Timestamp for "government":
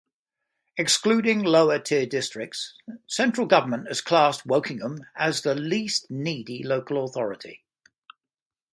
3.45-3.87